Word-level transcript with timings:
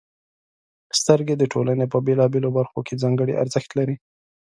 •سترګې 0.99 1.35
د 1.37 1.43
ټولنې 1.53 1.85
په 1.93 1.97
بېلابېلو 2.05 2.49
برخو 2.57 2.79
کې 2.87 2.99
ځانګړې 3.03 3.39
ارزښت 3.43 3.69
لري. 3.79 3.95